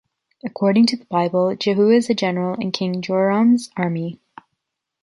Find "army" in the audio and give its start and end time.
3.77-4.19